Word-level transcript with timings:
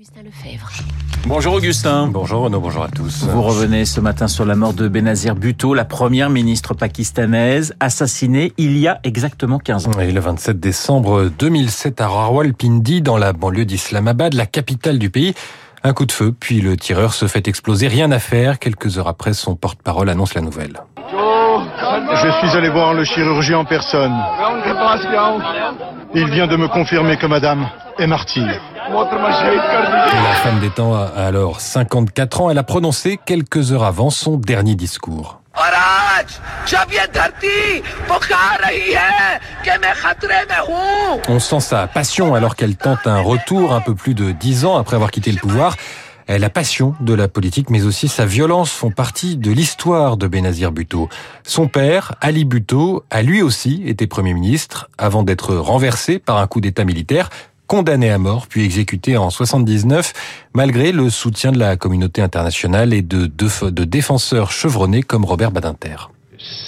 Augustin 0.00 0.22
Lefebvre. 0.22 0.70
Bonjour 1.26 1.52
Augustin. 1.52 2.06
Bonjour 2.06 2.44
Renaud, 2.44 2.60
bonjour 2.60 2.84
à 2.84 2.88
tous. 2.88 3.24
Vous 3.24 3.42
revenez 3.42 3.84
ce 3.84 4.00
matin 4.00 4.28
sur 4.28 4.46
la 4.46 4.56
mort 4.56 4.72
de 4.72 4.88
Benazir 4.88 5.34
Bhutto, 5.34 5.74
la 5.74 5.84
première 5.84 6.30
ministre 6.30 6.72
pakistanaise, 6.72 7.74
assassinée 7.80 8.54
il 8.56 8.78
y 8.78 8.88
a 8.88 8.98
exactement 9.04 9.58
15 9.58 9.88
ans. 9.88 10.00
Et 10.00 10.10
le 10.10 10.20
27 10.20 10.58
décembre 10.58 11.24
2007 11.38 12.00
à 12.00 12.06
Rawalpindi, 12.06 13.02
dans 13.02 13.18
la 13.18 13.34
banlieue 13.34 13.66
d'Islamabad, 13.66 14.32
la 14.32 14.46
capitale 14.46 14.98
du 14.98 15.10
pays. 15.10 15.34
Un 15.84 15.92
coup 15.92 16.06
de 16.06 16.12
feu, 16.12 16.32
puis 16.32 16.62
le 16.62 16.78
tireur 16.78 17.12
se 17.12 17.26
fait 17.26 17.46
exploser. 17.46 17.86
Rien 17.86 18.10
à 18.10 18.20
faire. 18.20 18.58
Quelques 18.58 18.96
heures 18.96 19.08
après, 19.08 19.34
son 19.34 19.54
porte-parole 19.54 20.08
annonce 20.08 20.32
la 20.32 20.40
nouvelle. 20.40 20.80
Je 22.14 22.30
suis 22.38 22.56
allé 22.56 22.70
voir 22.70 22.94
le 22.94 23.04
chirurgien 23.04 23.58
en 23.58 23.64
personne. 23.66 24.14
Il 26.14 26.30
vient 26.30 26.46
de 26.46 26.56
me 26.56 26.68
confirmer 26.68 27.18
que 27.18 27.26
madame 27.26 27.68
est 27.98 28.06
martyre. 28.06 28.62
La 28.92 30.34
femme 30.42 30.58
des 30.58 30.70
temps 30.70 30.94
a 30.94 31.04
alors 31.16 31.60
54 31.60 32.40
ans. 32.40 32.50
Elle 32.50 32.58
a 32.58 32.64
prononcé 32.64 33.20
quelques 33.24 33.70
heures 33.70 33.84
avant 33.84 34.10
son 34.10 34.36
dernier 34.36 34.74
discours. 34.74 35.40
On 41.28 41.38
sent 41.38 41.60
sa 41.60 41.86
passion 41.86 42.34
alors 42.34 42.56
qu'elle 42.56 42.76
tente 42.76 43.06
un 43.06 43.20
retour 43.20 43.72
un 43.74 43.80
peu 43.80 43.94
plus 43.94 44.14
de 44.14 44.32
10 44.32 44.64
ans 44.64 44.76
après 44.76 44.96
avoir 44.96 45.12
quitté 45.12 45.30
le 45.30 45.38
pouvoir. 45.38 45.76
La 46.26 46.50
passion 46.50 46.94
de 47.00 47.14
la 47.14 47.28
politique, 47.28 47.70
mais 47.70 47.84
aussi 47.84 48.08
sa 48.08 48.24
violence 48.24 48.70
font 48.70 48.90
partie 48.90 49.36
de 49.36 49.50
l'histoire 49.50 50.16
de 50.16 50.26
Benazir 50.26 50.70
Bhutto. 50.70 51.08
Son 51.42 51.66
père, 51.66 52.14
Ali 52.20 52.44
Bhutto, 52.44 53.04
a 53.10 53.22
lui 53.22 53.42
aussi 53.42 53.82
été 53.86 54.06
Premier 54.06 54.34
ministre 54.34 54.88
avant 54.96 55.24
d'être 55.24 55.56
renversé 55.56 56.20
par 56.20 56.38
un 56.38 56.46
coup 56.46 56.60
d'État 56.60 56.84
militaire 56.84 57.30
condamné 57.70 58.10
à 58.10 58.18
mort 58.18 58.48
puis 58.48 58.64
exécuté 58.64 59.16
en 59.16 59.30
79 59.30 60.12
malgré 60.54 60.90
le 60.90 61.08
soutien 61.08 61.52
de 61.52 61.58
la 61.60 61.76
communauté 61.76 62.20
internationale 62.20 62.92
et 62.92 63.00
de, 63.00 63.28
défenseurs 63.84 64.50
chevronnés 64.50 65.04
comme 65.04 65.24
Robert 65.24 65.52
Badinter. 65.52 66.10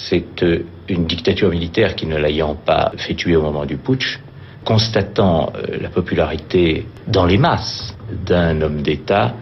C'est 0.07 0.43
euh, 0.43 0.63
une 0.87 1.05
dictature 1.05 1.49
militaire 1.49 1.97
qui 1.97 2.05
ne 2.05 2.15
l'ayant 2.15 2.55
pas 2.55 2.93
fait 2.95 3.15
tuer 3.15 3.35
au 3.35 3.41
moment 3.41 3.65
du 3.65 3.75
putsch, 3.75 4.21
constatant 4.63 5.51
euh, 5.57 5.77
la 5.81 5.89
popularité 5.89 6.87
dans 7.07 7.25
les 7.25 7.37
masses 7.37 7.97
d'un 8.25 8.61
homme 8.61 8.81
d'État, 8.81 9.35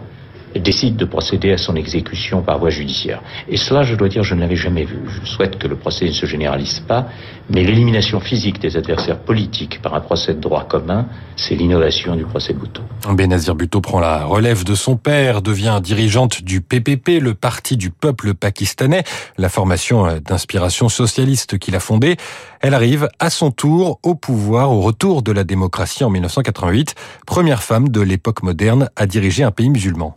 décide 0.60 0.96
de 0.96 1.04
procéder 1.04 1.52
à 1.52 1.58
son 1.58 1.76
exécution 1.76 2.42
par 2.42 2.58
voie 2.58 2.70
judiciaire. 2.70 3.22
Et 3.48 3.56
cela, 3.56 3.82
je 3.82 3.94
dois 3.94 4.08
dire, 4.08 4.22
je 4.22 4.34
ne 4.34 4.40
l'avais 4.40 4.56
jamais 4.56 4.84
vu. 4.84 4.98
Je 5.08 5.26
souhaite 5.26 5.58
que 5.58 5.66
le 5.66 5.76
procès 5.76 6.06
ne 6.06 6.12
se 6.12 6.26
généralise 6.26 6.80
pas, 6.80 7.06
mais 7.50 7.64
l'élimination 7.64 8.20
physique 8.20 8.60
des 8.60 8.76
adversaires 8.76 9.18
politiques 9.18 9.80
par 9.82 9.94
un 9.94 10.00
procès 10.00 10.34
de 10.34 10.40
droit 10.40 10.64
commun, 10.64 11.06
c'est 11.36 11.54
l'innovation 11.54 12.16
du 12.16 12.24
procès 12.24 12.52
Bhutto. 12.52 12.82
Benazir 13.10 13.54
Bhutto 13.54 13.80
prend 13.80 14.00
la 14.00 14.24
relève 14.24 14.64
de 14.64 14.74
son 14.74 14.96
père, 14.96 15.42
devient 15.42 15.80
dirigeante 15.82 16.42
du 16.42 16.60
PPP, 16.60 17.20
le 17.20 17.34
Parti 17.34 17.76
du 17.76 17.90
peuple 17.90 18.34
pakistanais, 18.34 19.04
la 19.38 19.48
formation 19.48 20.18
d'inspiration 20.18 20.88
socialiste 20.88 21.58
qu'il 21.58 21.74
a 21.74 21.80
fondée. 21.80 22.16
Elle 22.60 22.74
arrive 22.74 23.08
à 23.18 23.30
son 23.30 23.50
tour 23.50 23.98
au 24.02 24.14
pouvoir 24.14 24.70
au 24.70 24.80
retour 24.80 25.22
de 25.22 25.32
la 25.32 25.44
démocratie 25.44 26.04
en 26.04 26.10
1988, 26.10 26.94
première 27.26 27.62
femme 27.62 27.88
de 27.88 28.00
l'époque 28.00 28.42
moderne 28.42 28.88
à 28.96 29.06
diriger 29.06 29.42
un 29.42 29.50
pays 29.50 29.70
musulman. 29.70 30.16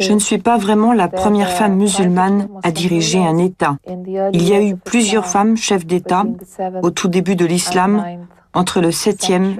Je 0.00 0.12
ne 0.12 0.18
suis 0.18 0.38
pas 0.38 0.58
vraiment 0.58 0.92
la 0.92 1.08
première 1.08 1.50
femme 1.50 1.76
musulmane 1.76 2.48
à 2.62 2.70
diriger 2.70 3.18
un 3.18 3.38
État. 3.38 3.78
Il 4.32 4.46
y 4.46 4.54
a 4.54 4.60
eu 4.60 4.76
plusieurs 4.76 5.26
femmes 5.26 5.56
chefs 5.56 5.86
d'État 5.86 6.24
au 6.82 6.90
tout 6.90 7.08
début 7.08 7.36
de 7.36 7.46
l'islam, 7.46 8.04
entre 8.52 8.80
le 8.80 8.90
7e 8.90 9.56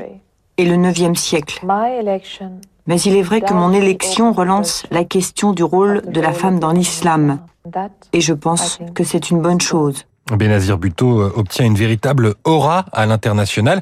et 0.58 0.64
le 0.66 0.76
9e 0.76 1.14
siècle. 1.14 1.64
Mais 2.86 3.00
il 3.00 3.16
est 3.16 3.22
vrai 3.22 3.40
que 3.40 3.54
mon 3.54 3.72
élection 3.72 4.32
relance 4.32 4.84
la 4.90 5.04
question 5.04 5.52
du 5.52 5.62
rôle 5.62 6.02
de 6.02 6.20
la 6.20 6.32
femme 6.32 6.60
dans 6.60 6.72
l'islam. 6.72 7.38
Et 8.12 8.20
je 8.20 8.34
pense 8.34 8.80
que 8.94 9.04
c'est 9.04 9.30
une 9.30 9.40
bonne 9.40 9.60
chose. 9.60 10.04
Benazir 10.30 10.78
Bhutto 10.78 11.22
obtient 11.36 11.64
une 11.64 11.74
véritable 11.74 12.34
aura 12.44 12.84
à 12.92 13.06
l'international 13.06 13.80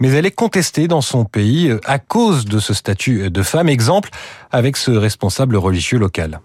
mais 0.00 0.10
elle 0.10 0.26
est 0.26 0.30
contestée 0.30 0.88
dans 0.88 1.00
son 1.00 1.24
pays 1.24 1.72
à 1.84 1.98
cause 1.98 2.44
de 2.44 2.58
ce 2.58 2.74
statut 2.74 3.30
de 3.30 3.42
femme. 3.42 3.68
Exemple 3.68 4.10
avec 4.50 4.76
ce 4.76 4.90
responsable 4.90 5.56
religieux 5.56 5.98
local. 5.98 6.40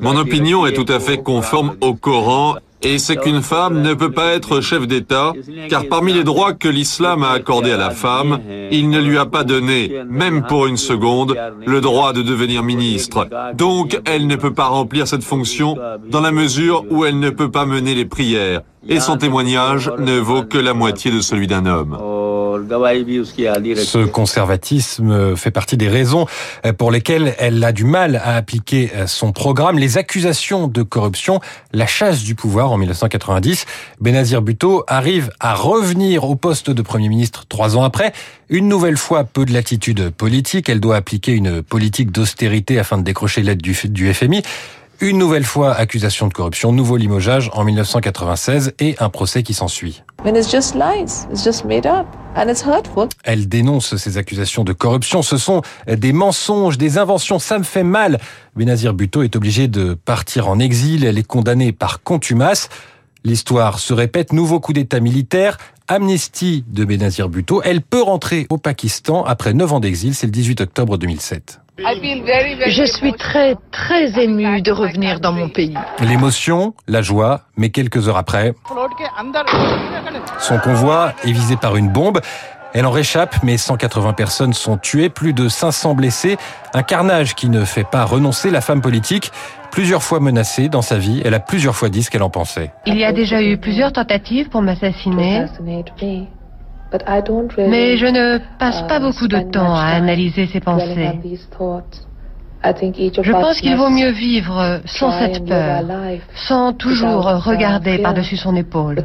Mon 0.00 0.16
opinion 0.16 0.66
est 0.66 0.72
tout 0.72 0.86
à 0.88 1.00
fait 1.00 1.18
conforme 1.18 1.76
au 1.80 1.94
Coran 1.94 2.56
et 2.82 2.98
c'est 2.98 3.16
qu'une 3.16 3.42
femme 3.42 3.82
ne 3.82 3.94
peut 3.94 4.10
pas 4.10 4.32
être 4.32 4.60
chef 4.60 4.86
d'État, 4.86 5.32
car 5.68 5.86
parmi 5.88 6.12
les 6.12 6.24
droits 6.24 6.52
que 6.52 6.68
l'islam 6.68 7.22
a 7.22 7.30
accordés 7.30 7.72
à 7.72 7.76
la 7.76 7.90
femme, 7.90 8.40
il 8.70 8.90
ne 8.90 9.00
lui 9.00 9.18
a 9.18 9.26
pas 9.26 9.44
donné, 9.44 9.92
même 10.08 10.42
pour 10.42 10.66
une 10.66 10.76
seconde, 10.76 11.36
le 11.66 11.80
droit 11.80 12.12
de 12.12 12.22
devenir 12.22 12.62
ministre. 12.62 13.28
Donc, 13.54 14.00
elle 14.04 14.26
ne 14.26 14.36
peut 14.36 14.52
pas 14.52 14.66
remplir 14.66 15.06
cette 15.06 15.24
fonction 15.24 15.76
dans 16.08 16.20
la 16.20 16.32
mesure 16.32 16.84
où 16.90 17.04
elle 17.04 17.18
ne 17.18 17.30
peut 17.30 17.50
pas 17.50 17.66
mener 17.66 17.94
les 17.94 18.04
prières, 18.04 18.62
et 18.88 19.00
son 19.00 19.16
témoignage 19.16 19.90
ne 19.98 20.18
vaut 20.18 20.42
que 20.42 20.58
la 20.58 20.74
moitié 20.74 21.10
de 21.10 21.20
celui 21.20 21.46
d'un 21.46 21.66
homme. 21.66 21.96
Ce 23.84 24.04
conservatisme 24.04 25.36
fait 25.36 25.50
partie 25.50 25.76
des 25.76 25.88
raisons 25.88 26.26
pour 26.78 26.90
lesquelles 26.90 27.34
elle 27.38 27.62
a 27.62 27.72
du 27.72 27.84
mal 27.84 28.16
à 28.16 28.36
appliquer 28.36 28.90
son 29.06 29.32
programme. 29.32 29.78
Les 29.78 29.98
accusations 29.98 30.68
de 30.68 30.82
corruption, 30.82 31.40
la 31.72 31.86
chasse 31.86 32.22
du 32.22 32.34
pouvoir 32.34 32.72
en 32.72 32.78
1990. 32.78 33.66
Benazir 34.00 34.42
Bhutto 34.42 34.84
arrive 34.86 35.30
à 35.40 35.54
revenir 35.54 36.24
au 36.24 36.36
poste 36.36 36.70
de 36.70 36.82
Premier 36.82 37.08
ministre 37.08 37.44
trois 37.48 37.76
ans 37.76 37.84
après. 37.84 38.12
Une 38.48 38.68
nouvelle 38.68 38.96
fois, 38.96 39.24
peu 39.24 39.44
de 39.44 39.52
latitude 39.52 40.10
politique. 40.10 40.68
Elle 40.68 40.80
doit 40.80 40.96
appliquer 40.96 41.32
une 41.32 41.62
politique 41.62 42.10
d'austérité 42.10 42.78
afin 42.78 42.98
de 42.98 43.02
décrocher 43.02 43.42
l'aide 43.42 43.62
du, 43.62 43.76
du 43.88 44.12
FMI. 44.12 44.42
Une 45.00 45.18
nouvelle 45.18 45.44
fois, 45.44 45.72
accusation 45.72 46.28
de 46.28 46.32
corruption, 46.32 46.70
nouveau 46.70 46.96
limogeage 46.96 47.50
en 47.54 47.64
1996 47.64 48.74
et 48.78 48.94
un 49.00 49.08
procès 49.08 49.42
qui 49.42 49.52
s'ensuit. 49.52 50.04
Elle 53.24 53.48
dénonce 53.48 53.96
ces 53.96 54.18
accusations 54.18 54.64
de 54.64 54.72
corruption. 54.72 55.22
Ce 55.22 55.36
sont 55.36 55.62
des 55.86 56.12
mensonges, 56.12 56.78
des 56.78 56.98
inventions. 56.98 57.38
Ça 57.38 57.58
me 57.58 57.64
fait 57.64 57.82
mal. 57.82 58.18
Benazir 58.56 58.94
Bhutto 58.94 59.22
est 59.22 59.36
obligé 59.36 59.68
de 59.68 59.94
partir 59.94 60.48
en 60.48 60.58
exil. 60.58 61.04
Elle 61.04 61.18
est 61.18 61.26
condamnée 61.26 61.72
par 61.72 62.02
contumace. 62.02 62.68
L'histoire 63.24 63.78
se 63.78 63.92
répète. 63.94 64.32
Nouveau 64.32 64.60
coup 64.60 64.72
d'État 64.72 65.00
militaire. 65.00 65.58
Amnistie 65.88 66.64
de 66.68 66.84
Benazir 66.84 67.28
Bhutto. 67.28 67.62
Elle 67.62 67.82
peut 67.82 68.02
rentrer 68.02 68.46
au 68.50 68.58
Pakistan 68.58 69.24
après 69.24 69.52
9 69.54 69.74
ans 69.74 69.80
d'exil. 69.80 70.14
C'est 70.14 70.26
le 70.26 70.32
18 70.32 70.62
octobre 70.62 70.98
2007. 70.98 71.61
Je 71.78 72.84
suis 72.84 73.12
très, 73.14 73.56
très 73.70 74.22
ému 74.22 74.60
de 74.60 74.72
revenir 74.72 75.20
dans 75.20 75.32
mon 75.32 75.48
pays. 75.48 75.74
L'émotion, 76.00 76.74
la 76.86 77.02
joie, 77.02 77.42
mais 77.56 77.70
quelques 77.70 78.08
heures 78.08 78.18
après, 78.18 78.54
son 80.38 80.58
convoi 80.58 81.12
est 81.24 81.32
visé 81.32 81.56
par 81.56 81.76
une 81.76 81.88
bombe. 81.88 82.20
Elle 82.74 82.86
en 82.86 82.90
réchappe, 82.90 83.36
mais 83.42 83.58
180 83.58 84.14
personnes 84.14 84.54
sont 84.54 84.78
tuées, 84.78 85.10
plus 85.10 85.34
de 85.34 85.48
500 85.48 85.94
blessés. 85.94 86.36
Un 86.72 86.82
carnage 86.82 87.34
qui 87.34 87.48
ne 87.48 87.64
fait 87.64 87.84
pas 87.84 88.04
renoncer 88.04 88.50
la 88.50 88.60
femme 88.60 88.80
politique. 88.80 89.30
Plusieurs 89.70 90.02
fois 90.02 90.20
menacée 90.20 90.68
dans 90.68 90.82
sa 90.82 90.98
vie, 90.98 91.22
elle 91.24 91.34
a 91.34 91.40
plusieurs 91.40 91.74
fois 91.74 91.88
dit 91.88 92.02
ce 92.02 92.10
qu'elle 92.10 92.22
en 92.22 92.30
pensait. 92.30 92.70
Il 92.86 92.96
y 92.96 93.04
a 93.04 93.12
déjà 93.12 93.42
eu 93.42 93.58
plusieurs 93.58 93.92
tentatives 93.92 94.48
pour 94.48 94.62
m'assassiner. 94.62 95.46
Mais 97.58 97.96
je 97.96 98.06
ne 98.06 98.38
passe 98.58 98.82
pas 98.82 99.00
beaucoup 99.00 99.28
de 99.28 99.38
temps 99.50 99.74
à 99.74 99.86
analyser 99.86 100.46
ces 100.46 100.60
pensées. 100.60 101.10
Je 102.64 103.32
pense 103.32 103.60
qu'il 103.60 103.76
vaut 103.76 103.90
mieux 103.90 104.10
vivre 104.10 104.80
sans 104.84 105.10
cette 105.18 105.44
peur, 105.44 105.82
sans 106.34 106.72
toujours 106.72 107.24
regarder 107.44 107.98
par-dessus 107.98 108.36
son 108.36 108.54
épaule. 108.54 109.04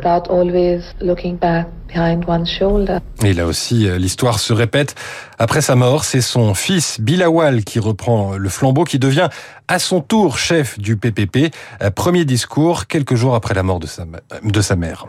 Et 3.24 3.34
là 3.34 3.46
aussi, 3.46 3.88
l'histoire 3.98 4.40
se 4.40 4.54
répète. 4.54 4.96
Après 5.40 5.62
sa 5.62 5.76
mort, 5.76 6.04
c'est 6.04 6.22
son 6.22 6.54
fils 6.54 7.00
Bilawal 7.00 7.64
qui 7.64 7.80
reprend 7.80 8.38
le 8.38 8.50
flambeau, 8.50 8.84
qui 8.84 9.00
devient 9.00 9.30
à 9.68 9.80
son 9.80 10.02
tour 10.02 10.38
chef 10.38 10.80
du 10.80 10.98
PPP. 10.98 11.54
Premier 11.96 12.26
discours 12.26 12.88
quelques 12.88 13.16
jours 13.16 13.36
après 13.36 13.54
la 13.54 13.64
mort 13.64 13.80
de 13.80 13.88
sa, 13.88 14.06
de 14.44 14.62
sa 14.62 14.76
mère. 14.76 15.06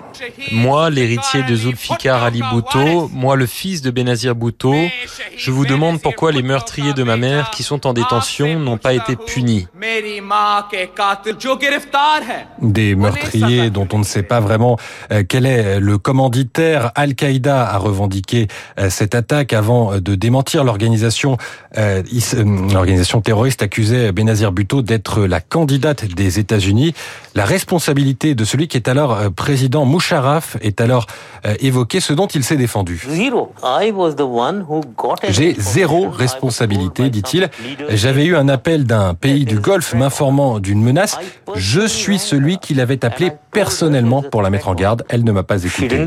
Moi, 0.52 0.91
l'héritier 0.91 1.43
de 1.44 1.55
Zulfikar 1.55 2.23
Ali 2.25 2.43
Bhutto, 2.52 3.08
moi 3.12 3.37
le 3.37 3.47
fils 3.47 3.82
de 3.82 3.91
Benazir 3.91 4.35
Bhutto, 4.35 4.75
je 5.37 5.50
vous 5.50 5.64
demande 5.64 6.00
pourquoi 6.02 6.32
les 6.32 6.43
meurtriers 6.43 6.93
de 6.93 7.02
ma 7.05 7.17
mère 7.17 7.50
qui 7.50 7.62
sont 7.62 7.87
en 7.87 7.93
détention 7.93 8.58
n'ont 8.58 8.79
pas 8.79 8.93
été 8.93 9.17
punis. 9.17 9.67
Des 12.61 12.94
meurtriers 12.94 13.70
dont 13.70 13.88
on 13.93 13.99
ne 13.99 14.05
sait 14.05 14.23
pas 14.23 14.41
vraiment 14.41 14.76
quel 15.29 15.47
est 15.47 15.81
le 15.81 15.99
commanditaire 15.99 16.68
Al-Qaïda 16.94 17.69
a 17.69 17.79
revendiqué 17.79 18.49
cette 18.88 19.15
attaque 19.15 19.53
avant 19.53 19.99
de 19.99 20.15
démentir 20.15 20.65
l'organisation 20.65 21.37
l'organisation 21.75 23.20
terroriste 23.20 23.62
accusait 23.62 24.12
Benazir 24.12 24.53
Bhutto 24.53 24.82
d'être 24.82 25.25
la 25.25 25.41
candidate 25.41 26.05
des 26.05 26.38
États-Unis. 26.38 26.94
La 27.35 27.44
responsabilité 27.44 28.35
de 28.35 28.44
celui 28.44 28.69
qui 28.69 28.76
est 28.76 28.88
alors 28.88 29.19
président 29.35 29.87
Musharraf 29.87 30.56
est 30.61 30.81
alors 30.81 31.06
évoquée, 31.61 32.00
ce 32.00 32.12
dont 32.12 32.26
il 32.26 32.44
s'est 32.44 32.56
défendu. 32.56 33.06
J'ai 35.29 35.55
zéro 35.59 36.11
responsabilité, 36.11 37.11
dit-il. 37.11 37.50
J'avais 37.91 38.25
eu 38.25 38.37
un 38.37 38.49
appel 38.49 38.85
d'un 38.85 39.14
pays 39.14 39.44
du 39.44 39.59
Golfe 39.59 39.94
m'informant 39.94 40.59
d'une 40.59 40.82
menace. 40.82 41.19
Je 41.55 41.87
suis 41.87 42.19
celui 42.19 42.59
qui 42.59 42.75
l'avait 42.75 43.05
appelé 43.05 43.32
personnellement 43.53 44.23
pour 44.23 44.43
la 44.43 44.50
mettre 44.50 44.69
en 44.69 44.75
garde. 44.75 45.05
Elle 45.09 45.25
ne 45.25 45.32
m'a 45.32 45.43
pas 45.43 45.64
écouté. 45.64 46.06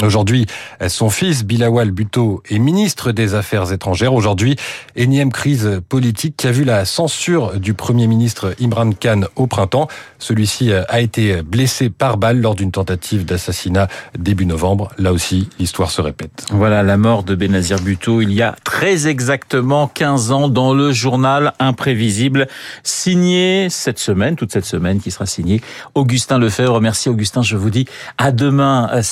Aujourd'hui, 0.00 0.46
son 0.88 1.10
fils 1.10 1.44
Bilawal 1.44 1.90
Bhutto 1.90 2.42
est 2.48 2.58
ministre 2.58 3.12
des 3.12 3.34
Affaires 3.34 3.72
étrangères. 3.72 4.14
Aujourd'hui, 4.14 4.56
énième 4.96 5.30
crise 5.30 5.82
politique 5.86 6.36
qui 6.38 6.46
a 6.46 6.52
vu 6.52 6.64
la 6.64 6.86
censure 6.86 7.60
du 7.60 7.74
Premier 7.74 8.06
ministre 8.06 8.54
Imran 8.60 8.92
Khan 8.92 9.22
au 9.36 9.46
printemps. 9.46 9.88
Celui-ci 10.18 10.72
a 10.72 11.00
été 11.00 11.42
blessé 11.42 11.90
par 11.90 12.16
balle 12.16 12.40
lors 12.40 12.54
d'une 12.54 12.70
tentative 12.70 13.26
d'assassinat 13.26 13.88
début 14.18 14.46
novembre. 14.46 14.90
Là 14.96 15.12
aussi, 15.12 15.50
l'histoire 15.58 15.90
se 15.90 16.00
répète. 16.00 16.46
Voilà 16.50 16.82
la 16.82 16.96
mort 16.96 17.22
de 17.22 17.34
Benazir 17.34 17.78
Bhutto 17.78 18.22
il 18.22 18.32
y 18.32 18.40
a 18.40 18.56
très 18.64 19.08
exactement 19.08 19.88
15 19.88 20.32
ans 20.32 20.48
dans 20.48 20.72
le 20.72 20.92
journal 20.92 21.52
Imprévisible, 21.58 22.48
signé 22.82 23.68
cette 23.68 23.98
semaine, 23.98 24.36
toute 24.36 24.52
cette 24.52 24.64
semaine 24.64 25.00
qui 25.00 25.10
sera 25.10 25.26
signé 25.26 25.60
Augustin 25.94 26.38
Lefebvre. 26.38 26.80
Merci 26.80 27.10
Augustin, 27.10 27.42
je 27.42 27.56
vous 27.56 27.70
dis 27.70 27.86
à 28.16 28.32
demain 28.32 29.02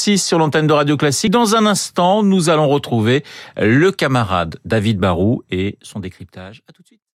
7h56 0.00 0.16
sur 0.18 0.38
l'antenne 0.38 0.66
de 0.66 0.72
Radio 0.72 0.96
Classique. 0.96 1.30
Dans 1.30 1.54
un 1.54 1.66
instant, 1.66 2.22
nous 2.22 2.48
allons 2.48 2.68
retrouver 2.68 3.22
le 3.56 3.92
camarade 3.92 4.58
David 4.64 4.98
Barou 4.98 5.42
et 5.50 5.78
son 5.82 6.00
décryptage. 6.00 6.62
À 6.68 6.72
tout 6.72 6.82
de 6.82 6.86
suite. 6.86 7.00